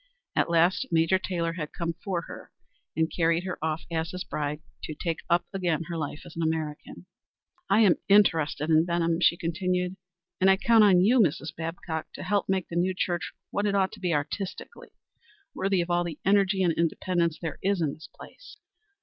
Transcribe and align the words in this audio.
At 0.35 0.49
last 0.49 0.87
Major 0.89 1.19
Taylor 1.19 1.53
had 1.53 1.73
come 1.73 1.93
for 2.03 2.21
her 2.23 2.51
and 2.97 3.13
carried 3.15 3.43
her 3.43 3.63
off 3.63 3.83
as 3.91 4.09
his 4.09 4.23
bride 4.23 4.63
to 4.85 4.95
take 4.95 5.19
up 5.29 5.45
again 5.53 5.83
her 5.89 5.95
life 5.95 6.23
as 6.25 6.35
an 6.35 6.41
American. 6.41 7.05
"I 7.69 7.81
am 7.81 7.97
interested 8.09 8.71
in 8.71 8.83
Benham," 8.85 9.21
she 9.21 9.37
continued, 9.37 9.95
"and 10.39 10.49
I 10.49 10.57
count 10.57 10.83
on 10.83 11.01
you, 11.01 11.19
Mrs. 11.19 11.55
Babcock, 11.55 12.11
to 12.13 12.23
help 12.23 12.49
make 12.49 12.67
the 12.67 12.75
new 12.75 12.95
church 12.97 13.31
what 13.51 13.67
it 13.67 13.75
ought 13.75 13.91
to 13.91 13.99
be 13.99 14.11
artistically 14.11 14.89
worthy 15.53 15.81
of 15.81 15.91
all 15.91 16.03
the 16.03 16.17
energy 16.25 16.63
and 16.63 16.73
independence 16.73 17.37
there 17.39 17.59
is 17.61 17.79
in 17.79 17.93
this 17.93 18.09
place." 18.11 18.57